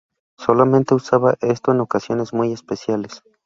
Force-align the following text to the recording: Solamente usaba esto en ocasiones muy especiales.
Solamente 0.35 0.95
usaba 0.95 1.35
esto 1.41 1.71
en 1.71 1.79
ocasiones 1.79 2.33
muy 2.33 2.51
especiales. 2.51 3.21